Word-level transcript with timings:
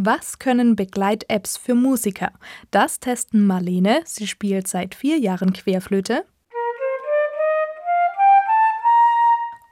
Was 0.00 0.38
können 0.38 0.76
Begleit-Apps 0.76 1.56
für 1.56 1.74
Musiker? 1.74 2.30
Das 2.70 3.00
testen 3.00 3.44
Marlene, 3.44 4.02
sie 4.04 4.28
spielt 4.28 4.68
seit 4.68 4.94
vier 4.94 5.18
Jahren 5.18 5.52
Querflöte. 5.52 6.24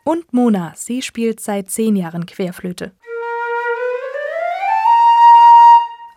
Und 0.05 0.33
Mona, 0.33 0.73
sie 0.75 1.03
spielt 1.03 1.39
seit 1.39 1.71
zehn 1.71 1.95
Jahren 1.95 2.27
Querflöte. 2.27 2.91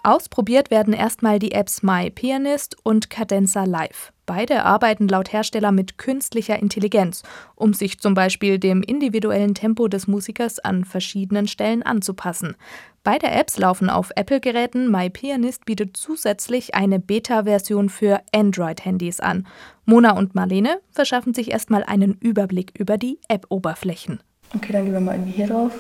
Ausprobiert 0.02 0.72
werden 0.72 0.94
erstmal 0.94 1.40
die 1.40 1.52
Apps 1.52 1.84
My 1.84 2.10
Pianist 2.10 2.78
und 2.84 3.10
Cadenza 3.10 3.66
Live. 3.66 4.14
Beide 4.26 4.64
arbeiten 4.64 5.08
laut 5.08 5.34
Hersteller 5.34 5.72
mit 5.72 5.98
künstlicher 5.98 6.58
Intelligenz, 6.60 7.24
um 7.56 7.74
sich 7.74 8.00
zum 8.00 8.14
Beispiel 8.14 8.60
dem 8.60 8.82
individuellen 8.82 9.56
Tempo 9.56 9.88
des 9.88 10.08
Musikers 10.08 10.60
an 10.60 10.86
verschiedenen 10.86 11.48
Stellen 11.48 11.84
anzupassen. 11.84 12.56
Beide 13.04 13.28
Apps 13.28 13.58
laufen 13.58 13.90
auf 13.90 14.12
Apple-Geräten. 14.16 14.90
My 14.90 15.10
Pianist 15.10 15.66
bietet 15.66 15.98
zusätzlich 15.98 16.76
eine 16.76 17.00
Beta-Version 17.00 17.90
für 17.90 18.22
Android-Handys 18.32 19.20
an. 19.20 19.48
Mona 19.86 20.12
und 20.12 20.36
Marlene 20.36 20.80
verschaffen 20.92 21.34
sich 21.34 21.52
erstmal 21.52 21.84
einen 21.84 22.14
Überblick 22.22 22.74
über 22.78 22.98
die 22.98 23.20
App-Oberflächen. 23.28 24.20
Okay, 24.56 24.74
dann 24.74 24.86
gehen 24.86 24.94
wir 24.94 25.02
mal 25.02 25.16
irgendwie 25.16 25.32
hier 25.32 25.48
drauf. 25.48 25.74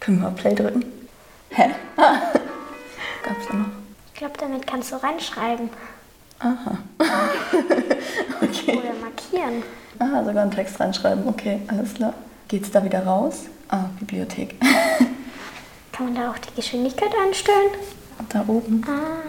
Können 0.00 0.18
wir 0.18 0.30
mal 0.30 0.36
Play 0.36 0.54
drücken? 0.54 0.84
Hä? 1.50 1.70
Ah. 1.96 2.25
Ich 4.16 4.20
glaube, 4.20 4.38
damit 4.40 4.66
kannst 4.66 4.92
du 4.92 4.96
reinschreiben. 4.96 5.68
Aha. 6.38 6.78
okay. 8.40 8.78
Oder 8.78 8.94
markieren. 8.98 9.62
Ah, 9.98 10.24
sogar 10.24 10.44
einen 10.44 10.52
Text 10.52 10.80
reinschreiben. 10.80 11.28
Okay, 11.28 11.60
alles 11.68 11.92
klar. 11.92 12.14
Geht's 12.48 12.70
da 12.70 12.82
wieder 12.82 13.04
raus? 13.04 13.44
Ah, 13.68 13.90
Bibliothek. 14.00 14.58
Kann 15.92 16.06
man 16.06 16.14
da 16.14 16.30
auch 16.30 16.38
die 16.38 16.54
Geschwindigkeit 16.56 17.10
einstellen? 17.26 17.72
Da 18.30 18.42
oben. 18.48 18.82
Ah. 18.88 19.20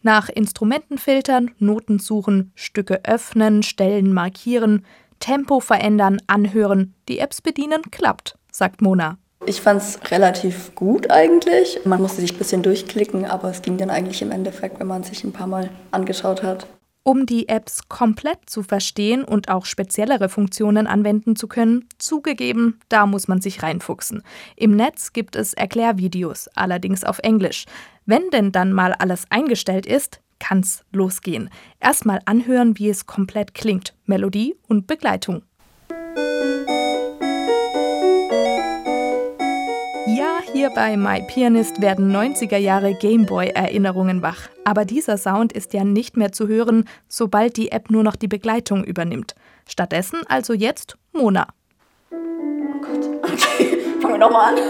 Nach 0.00 0.30
Instrumenten 0.30 0.96
filtern, 0.96 1.50
Noten 1.58 1.98
suchen, 1.98 2.52
Stücke 2.54 3.04
öffnen, 3.04 3.62
Stellen 3.62 4.14
markieren, 4.14 4.86
Tempo 5.20 5.60
verändern, 5.60 6.16
anhören, 6.28 6.94
die 7.10 7.18
Apps 7.18 7.42
bedienen, 7.42 7.82
klappt, 7.90 8.38
sagt 8.50 8.80
Mona. 8.80 9.18
Ich 9.46 9.60
fand 9.60 9.80
es 9.80 9.98
relativ 10.10 10.74
gut 10.74 11.10
eigentlich. 11.10 11.80
Man 11.84 12.02
musste 12.02 12.20
sich 12.20 12.32
ein 12.32 12.38
bisschen 12.38 12.62
durchklicken, 12.62 13.24
aber 13.24 13.50
es 13.50 13.62
ging 13.62 13.78
dann 13.78 13.90
eigentlich 13.90 14.20
im 14.20 14.30
Endeffekt, 14.30 14.78
wenn 14.80 14.86
man 14.86 15.04
sich 15.04 15.24
ein 15.24 15.32
paar 15.32 15.46
Mal 15.46 15.70
angeschaut 15.90 16.42
hat. 16.42 16.66
Um 17.04 17.24
die 17.24 17.48
Apps 17.48 17.88
komplett 17.88 18.50
zu 18.50 18.62
verstehen 18.62 19.24
und 19.24 19.48
auch 19.48 19.64
speziellere 19.64 20.28
Funktionen 20.28 20.86
anwenden 20.86 21.36
zu 21.36 21.48
können, 21.48 21.88
zugegeben, 21.96 22.80
da 22.90 23.06
muss 23.06 23.28
man 23.28 23.40
sich 23.40 23.62
reinfuchsen. 23.62 24.22
Im 24.56 24.72
Netz 24.76 25.14
gibt 25.14 25.34
es 25.34 25.54
Erklärvideos, 25.54 26.48
allerdings 26.48 27.04
auf 27.04 27.20
Englisch. 27.20 27.64
Wenn 28.04 28.28
denn 28.30 28.52
dann 28.52 28.74
mal 28.74 28.92
alles 28.92 29.24
eingestellt 29.30 29.86
ist, 29.86 30.20
kann's 30.38 30.84
losgehen. 30.92 31.48
Erstmal 31.80 32.20
anhören, 32.26 32.78
wie 32.78 32.90
es 32.90 33.06
komplett 33.06 33.54
klingt, 33.54 33.94
Melodie 34.04 34.56
und 34.68 34.86
Begleitung. 34.86 35.44
Hier 40.58 40.70
bei 40.70 40.96
My 40.96 41.22
Pianist 41.22 41.80
werden 41.80 42.12
90er 42.12 42.56
Jahre 42.56 42.92
Gameboy-Erinnerungen 42.92 44.22
wach. 44.22 44.48
Aber 44.64 44.84
dieser 44.84 45.16
Sound 45.16 45.52
ist 45.52 45.72
ja 45.72 45.84
nicht 45.84 46.16
mehr 46.16 46.32
zu 46.32 46.48
hören, 46.48 46.88
sobald 47.06 47.56
die 47.56 47.70
App 47.70 47.90
nur 47.90 48.02
noch 48.02 48.16
die 48.16 48.26
Begleitung 48.26 48.82
übernimmt. 48.82 49.36
Stattdessen 49.68 50.18
also 50.26 50.54
jetzt 50.54 50.96
Mona. 51.12 51.46
Oh 52.10 52.16
Gott, 52.80 53.08
okay, 53.22 53.78
fangen 54.00 54.14
wir 54.14 54.18
nochmal 54.18 54.54
an. 54.54 54.60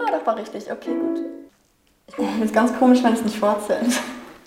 ah, 0.00 0.10
das 0.12 0.24
war 0.24 0.36
richtig, 0.36 0.70
okay, 0.70 0.94
gut. 0.94 1.22
Ich 2.06 2.14
es 2.44 2.52
ganz 2.52 2.72
komisch, 2.78 3.02
wenn 3.02 3.14
es 3.14 3.24
nicht 3.24 3.36
fortzählt. 3.36 4.00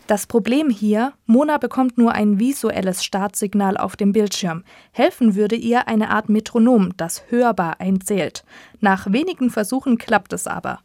Das 0.07 0.27
Problem 0.27 0.69
hier, 0.69 1.13
Mona 1.25 1.57
bekommt 1.57 1.97
nur 1.97 2.11
ein 2.11 2.39
visuelles 2.39 3.03
Startsignal 3.03 3.75
auf 3.75 3.95
dem 3.95 4.11
Bildschirm. 4.11 4.63
Helfen 4.91 5.33
würde 5.33 5.55
ihr 5.55 5.87
eine 5.87 6.11
Art 6.11 6.29
Metronom, 6.29 6.95
das 6.95 7.23
hörbar 7.29 7.79
einzählt. 7.79 8.43
Nach 8.79 9.11
wenigen 9.11 9.49
Versuchen 9.49 9.97
klappt 9.97 10.31
es 10.33 10.45
aber. 10.45 10.81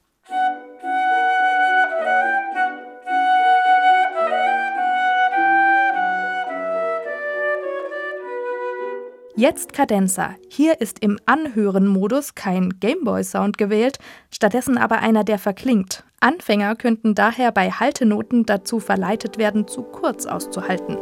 Jetzt 9.36 9.72
Cadenza. 9.72 10.34
Hier 10.48 10.80
ist 10.80 10.98
im 11.04 11.18
Anhören-Modus 11.24 12.34
kein 12.34 12.80
Gameboy-Sound 12.80 13.58
gewählt, 13.58 13.98
stattdessen 14.32 14.76
aber 14.76 14.98
einer, 14.98 15.22
der 15.22 15.38
verklingt. 15.38 16.04
Anfänger 16.18 16.74
könnten 16.74 17.14
daher 17.14 17.52
bei 17.52 17.70
Haltenoten 17.70 18.44
dazu 18.44 18.80
verleitet 18.80 19.38
werden, 19.38 19.68
zu 19.68 19.82
kurz 19.82 20.26
auszuhalten. 20.26 20.98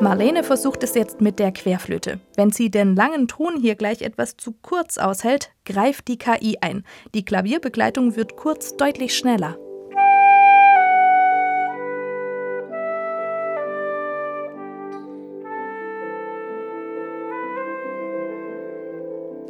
Marlene 0.00 0.42
versucht 0.42 0.82
es 0.82 0.96
jetzt 0.96 1.20
mit 1.20 1.38
der 1.38 1.52
Querflöte. 1.52 2.18
Wenn 2.34 2.50
sie 2.50 2.72
den 2.72 2.96
langen 2.96 3.28
Ton 3.28 3.56
hier 3.60 3.76
gleich 3.76 4.02
etwas 4.02 4.36
zu 4.36 4.52
kurz 4.60 4.98
aushält, 4.98 5.52
greift 5.64 6.08
die 6.08 6.18
KI 6.18 6.58
ein. 6.60 6.84
Die 7.14 7.24
Klavierbegleitung 7.24 8.16
wird 8.16 8.36
kurz 8.36 8.76
deutlich 8.76 9.16
schneller. 9.16 9.56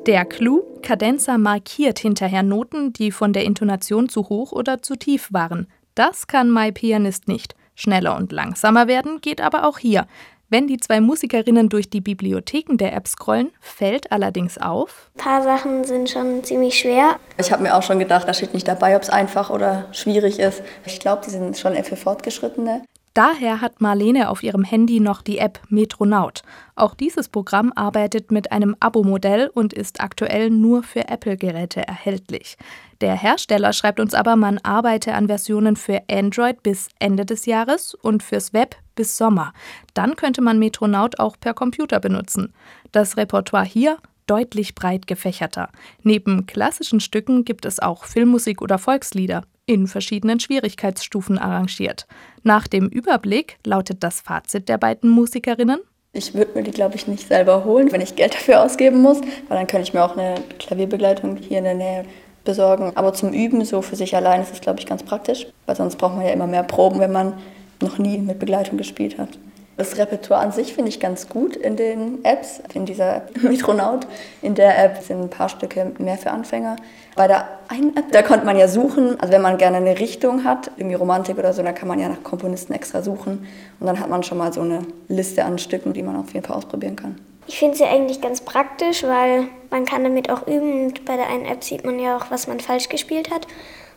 Der 0.07 0.25
Clou, 0.25 0.65
Cadenza 0.83 1.39
markiert 1.39 2.01
hinterher 2.01 2.43
Noten, 2.43 2.93
die 2.93 3.13
von 3.13 3.33
der 3.33 3.45
Intonation 3.45 4.09
zu 4.09 4.29
hoch 4.29 4.51
oder 4.51 4.83
zu 4.83 4.97
tief 4.97 5.29
waren. 5.33 5.69
Das 5.95 6.27
kann 6.27 6.51
My 6.51 6.73
Pianist 6.73 7.29
nicht. 7.29 7.55
Schneller 7.77 8.17
und 8.17 8.33
langsamer 8.33 8.89
werden 8.89 9.21
geht 9.21 9.41
aber 9.41 9.65
auch 9.65 9.79
hier. 9.79 10.09
Wenn 10.49 10.67
die 10.67 10.79
zwei 10.79 11.01
Musikerinnen 11.01 11.69
durch 11.69 11.89
die 11.89 12.01
Bibliotheken 12.01 12.77
der 12.77 12.95
App 12.95 13.07
scrollen, 13.07 13.53
fällt 13.61 14.11
allerdings 14.11 14.59
auf. 14.59 15.11
Ein 15.15 15.23
paar 15.23 15.43
Sachen 15.43 15.85
sind 15.85 16.11
schon 16.11 16.43
ziemlich 16.43 16.79
schwer. 16.79 17.21
Ich 17.39 17.53
habe 17.53 17.63
mir 17.63 17.77
auch 17.77 17.83
schon 17.83 18.01
gedacht, 18.01 18.27
da 18.27 18.35
steht 18.35 18.55
nicht 18.55 18.67
dabei, 18.67 18.97
ob 18.97 19.03
es 19.03 19.09
einfach 19.09 19.51
oder 19.51 19.87
schwierig 19.93 20.41
ist. 20.41 20.63
Ich 20.85 20.99
glaube, 20.99 21.23
die 21.25 21.31
sind 21.31 21.57
schon 21.57 21.75
für 21.85 21.97
Fortgeschrittene. 21.97 22.83
Daher 23.15 23.61
hat 23.61 23.83
Marlene 23.83 24.31
auf 24.31 24.43
ihrem 24.43 24.65
Handy 24.65 24.99
noch 24.99 25.21
die 25.21 25.37
App 25.37 25.61
Metronaut. 25.69 26.43
Auch 26.77 26.95
dieses 26.95 27.29
Programm 27.29 27.71
arbeitet 27.77 28.31
mit 28.31 28.53
einem 28.53 28.75
Abo-Modell 28.81 29.51
und 29.53 29.75
ist 29.75 30.01
aktuell 30.01 30.49
nur 30.49 30.83
für 30.83 31.09
Apple-Geräte 31.09 31.87
erhältlich. 31.87 32.57
Der 33.03 33.15
Hersteller 33.15 33.75
schreibt 33.75 34.01
uns 34.01 34.15
aber, 34.15 34.37
man 34.37 34.59
arbeite 34.59 35.13
an 35.13 35.27
Versionen 35.27 35.77
für 35.77 36.01
Android 36.11 36.63
bis 36.63 36.89
Ende 37.01 37.27
des 37.27 37.45
Jahres 37.45 37.95
und 37.95 38.23
fürs 38.23 38.55
Web 38.55 38.77
bis 38.95 39.19
Sommer. 39.19 39.53
Dann 39.93 40.17
könnte 40.17 40.41
man 40.41 40.59
Metronaut 40.59 41.19
auch 41.19 41.37
per 41.39 41.53
Computer 41.53 42.01
benutzen. 42.01 42.55
Das 42.93 43.19
Repertoire 43.19 43.67
hier 43.67 43.99
deutlich 44.27 44.75
breit 44.75 45.07
gefächerter. 45.07 45.69
Neben 46.03 46.47
klassischen 46.47 47.01
Stücken 47.01 47.45
gibt 47.45 47.67
es 47.67 47.79
auch 47.79 48.05
Filmmusik 48.05 48.63
oder 48.63 48.79
Volkslieder 48.79 49.43
in 49.67 49.87
verschiedenen 49.87 50.41
Schwierigkeitsstufen 50.41 51.39
arrangiert. 51.39 52.07
Nach 52.43 52.67
dem 52.67 52.89
Überblick 52.89 53.59
lautet 53.65 54.03
das 54.03 54.21
Fazit 54.21 54.69
der 54.69 54.79
beiden 54.79 55.11
Musikerinnen. 55.11 55.81
Ich 56.15 56.35
würde 56.35 56.53
mir 56.55 56.63
die, 56.63 56.73
glaube 56.73 56.97
ich, 56.97 57.07
nicht 57.07 57.27
selber 57.27 57.65
holen, 57.65 57.91
wenn 57.91 58.01
ich 58.01 58.17
Geld 58.17 58.35
dafür 58.35 58.63
ausgeben 58.63 59.01
muss, 59.01 59.21
weil 59.49 59.59
dann 59.59 59.67
könnte 59.67 59.89
ich 59.89 59.95
mir 59.95 60.05
auch 60.05 60.17
eine 60.17 60.35
Klavierbegleitung 60.59 61.37
hier 61.37 61.59
in 61.59 61.65
der 61.65 61.75
Nähe 61.75 62.05
besorgen. 62.45 62.93
Aber 62.97 63.15
zum 63.15 63.33
Üben, 63.33 63.65
so 63.65 63.81
für 63.83 63.97
sich 63.97 64.15
allein, 64.15 64.43
ist 64.43 64.53
es, 64.53 64.61
glaube 64.61 64.81
ich, 64.81 64.87
ganz 64.87 65.03
praktisch, 65.03 65.47
weil 65.67 65.77
sonst 65.77 65.97
braucht 65.97 66.17
man 66.17 66.27
ja 66.27 66.33
immer 66.33 66.47
mehr 66.47 66.65
Proben, 66.65 67.01
wenn 67.01 67.13
man 67.13 67.35
noch 67.81 67.99
nie 67.99 68.19
mit 68.19 68.39
Begleitung 68.39 68.77
gespielt 68.77 69.19
hat. 69.19 69.31
Das 69.77 69.97
Repertoire 69.97 70.41
an 70.41 70.53
sich 70.53 70.75
finde 70.75 70.91
ich 70.91 71.01
ganz 71.01 71.29
gut 71.29 71.57
in 71.57 71.77
den 71.77 72.25
Apps. 72.25 72.61
In 72.75 72.85
dieser 72.85 73.23
Metronaut, 73.41 74.07
in 74.43 74.55
der 74.55 74.83
App 74.83 75.03
sind 75.03 75.21
ein 75.21 75.31
paar 75.31 75.49
Stücke 75.49 75.93
mehr 75.99 76.19
für 76.19 76.31
Anfänger. 76.31 76.77
Bei 77.17 77.27
der 77.27 77.49
einen 77.69 77.97
App, 77.97 78.13
da 78.13 78.23
konnte 78.23 78.45
man 78.45 78.59
ja 78.59 78.69
suchen, 78.69 79.19
also 79.21 79.33
wenn 79.33 79.43
man 79.43 79.59
gerne 79.59 79.79
eine 79.79 79.99
Richtung 79.99 80.45
hat, 80.45 80.71
irgendwie 80.77 80.97
Romantik 80.97 81.39
oder 81.39 81.53
so, 81.53 81.63
dann 81.63 81.75
kann 81.75 81.89
man 81.89 81.99
ja 81.99 82.09
nach 82.09 82.23
Komponisten 82.23 82.75
extra 82.75 83.03
suchen. 83.03 83.47
Und 83.81 83.87
dann 83.87 83.99
hat 83.99 84.11
man 84.11 84.23
schon 84.23 84.39
mal 84.39 84.53
so 84.53 84.61
eine 84.61 84.81
Liste 85.09 85.45
an 85.45 85.59
Stücken, 85.59 85.95
die 85.95 86.03
man 86.03 86.17
auf 86.17 86.33
jeden 86.35 86.45
Fall 86.45 86.57
ausprobieren 86.57 86.97
kann. 86.97 87.19
Ich 87.47 87.59
finde 87.59 87.77
sie 87.77 87.85
eigentlich 87.85 88.21
ganz 88.21 88.43
praktisch, 88.43 89.03
weil 89.03 89.47
man 89.71 89.85
kann 89.85 90.05
damit 90.05 90.31
auch 90.31 90.47
üben. 90.47 90.87
Und 90.87 91.05
bei 91.07 91.17
der 91.17 91.29
einen 91.29 91.47
App 91.47 91.65
sieht 91.65 91.85
man 91.85 91.99
ja 91.99 92.17
auch, 92.17 92.31
was 92.31 92.47
man 92.47 92.61
falsch 92.61 92.89
gespielt 92.89 93.31
hat. 93.31 93.47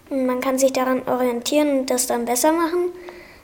Und 0.09 0.25
man 0.25 0.39
kann 0.39 0.57
sich 0.57 0.71
daran 0.71 1.01
orientieren 1.07 1.79
und 1.79 1.89
das 1.89 2.07
dann 2.07 2.25
besser 2.25 2.53
machen. 2.53 2.91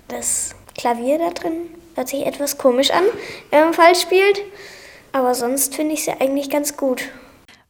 Das 0.07 0.55
Klavier 0.75 1.17
da 1.17 1.29
drin 1.29 1.69
Hört 1.95 2.07
sich 2.07 2.25
etwas 2.25 2.57
komisch 2.57 2.91
an, 2.91 3.03
wenn 3.49 3.65
man 3.65 3.73
falsch 3.73 4.01
spielt. 4.01 4.41
Aber 5.11 5.35
sonst 5.35 5.75
finde 5.75 5.93
ich 5.93 6.03
sie 6.03 6.11
eigentlich 6.11 6.49
ganz 6.49 6.77
gut. 6.77 7.03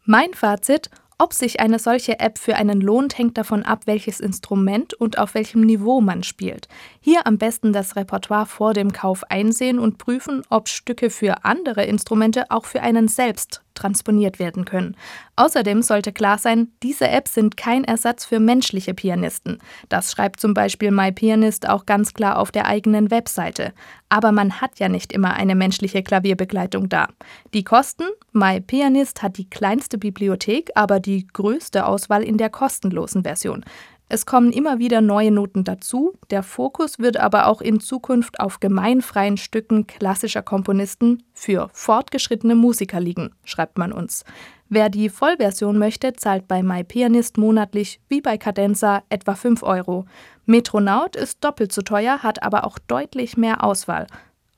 Mein 0.05 0.33
Fazit: 0.33 0.89
Ob 1.17 1.33
sich 1.33 1.59
eine 1.59 1.79
solche 1.79 2.19
App 2.19 2.37
für 2.37 2.55
einen 2.55 2.81
lohnt, 2.81 3.17
hängt 3.17 3.37
davon 3.37 3.63
ab, 3.63 3.81
welches 3.85 4.19
Instrument 4.19 4.93
und 4.93 5.17
auf 5.17 5.33
welchem 5.33 5.61
Niveau 5.61 6.01
man 6.01 6.23
spielt. 6.23 6.67
Hier 6.99 7.25
am 7.25 7.37
besten 7.37 7.73
das 7.73 7.95
Repertoire 7.95 8.45
vor 8.45 8.73
dem 8.73 8.93
Kauf 8.93 9.23
einsehen 9.29 9.79
und 9.79 9.97
prüfen, 9.97 10.43
ob 10.49 10.69
Stücke 10.69 11.09
für 11.09 11.43
andere 11.43 11.85
Instrumente 11.85 12.51
auch 12.51 12.65
für 12.65 12.81
einen 12.81 13.07
selbst 13.07 13.61
transponiert 13.73 14.39
werden 14.39 14.65
können. 14.65 14.95
Außerdem 15.35 15.81
sollte 15.81 16.11
klar 16.11 16.37
sein, 16.37 16.69
diese 16.83 17.07
Apps 17.07 17.33
sind 17.33 17.57
kein 17.57 17.83
Ersatz 17.83 18.25
für 18.25 18.39
menschliche 18.39 18.93
Pianisten. 18.93 19.59
Das 19.89 20.11
schreibt 20.11 20.39
zum 20.39 20.53
Beispiel 20.53 20.91
MyPianist 20.91 21.67
auch 21.67 21.85
ganz 21.85 22.13
klar 22.13 22.37
auf 22.37 22.51
der 22.51 22.67
eigenen 22.67 23.11
Webseite. 23.11 23.73
Aber 24.09 24.31
man 24.31 24.61
hat 24.61 24.79
ja 24.79 24.89
nicht 24.89 25.13
immer 25.13 25.33
eine 25.33 25.55
menschliche 25.55 26.03
Klavierbegleitung 26.03 26.89
da. 26.89 27.07
Die 27.53 27.63
Kosten? 27.63 28.03
MyPianist 28.33 29.21
hat 29.23 29.37
die 29.37 29.49
kleinste 29.49 29.97
Bibliothek, 29.97 30.71
aber 30.75 30.99
die 30.99 31.27
größte 31.27 31.85
Auswahl 31.85 32.23
in 32.23 32.37
der 32.37 32.49
kostenlosen 32.49 33.23
Version. 33.23 33.63
Es 34.13 34.25
kommen 34.25 34.51
immer 34.51 34.77
wieder 34.77 34.99
neue 34.99 35.31
Noten 35.31 35.63
dazu, 35.63 36.11
der 36.31 36.43
Fokus 36.43 36.99
wird 36.99 37.15
aber 37.15 37.47
auch 37.47 37.61
in 37.61 37.79
Zukunft 37.79 38.41
auf 38.41 38.59
gemeinfreien 38.59 39.37
Stücken 39.37 39.87
klassischer 39.87 40.41
Komponisten 40.41 41.23
für 41.33 41.69
fortgeschrittene 41.71 42.55
Musiker 42.55 42.99
liegen, 42.99 43.33
schreibt 43.45 43.77
man 43.77 43.93
uns. 43.93 44.25
Wer 44.67 44.89
die 44.89 45.07
Vollversion 45.07 45.77
möchte, 45.77 46.11
zahlt 46.11 46.49
bei 46.49 46.61
MyPianist 46.61 47.37
monatlich 47.37 48.01
wie 48.09 48.19
bei 48.19 48.37
Cadenza 48.37 49.03
etwa 49.07 49.33
5 49.33 49.63
Euro. 49.63 50.03
Metronaut 50.45 51.15
ist 51.15 51.41
doppelt 51.41 51.71
so 51.71 51.81
teuer, 51.81 52.21
hat 52.21 52.43
aber 52.43 52.65
auch 52.65 52.79
deutlich 52.79 53.37
mehr 53.37 53.63
Auswahl. 53.63 54.07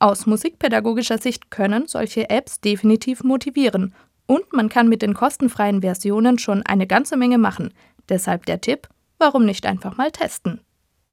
Aus 0.00 0.26
musikpädagogischer 0.26 1.18
Sicht 1.18 1.52
können 1.52 1.86
solche 1.86 2.28
Apps 2.28 2.60
definitiv 2.60 3.22
motivieren. 3.22 3.94
Und 4.26 4.52
man 4.52 4.68
kann 4.68 4.88
mit 4.88 5.00
den 5.00 5.14
kostenfreien 5.14 5.82
Versionen 5.82 6.40
schon 6.40 6.62
eine 6.62 6.88
ganze 6.88 7.16
Menge 7.16 7.38
machen. 7.38 7.72
Deshalb 8.08 8.46
der 8.46 8.60
Tipp, 8.60 8.88
Warum 9.24 9.46
nicht 9.46 9.64
einfach 9.64 9.96
mal 9.96 10.10
testen? 10.10 10.60